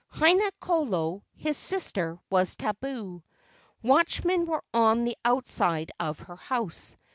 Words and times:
Haina 0.15 0.49
kolo, 0.59 1.23
his 1.35 1.57
sister, 1.57 2.17
was 2.31 2.55
tabu. 2.55 3.21
Watchmen 3.83 4.47
were 4.47 4.63
on 4.73 5.03
the 5.03 5.15
outside 5.23 5.91
of 5.99 6.17
her 6.21 6.37
house. 6.37 6.97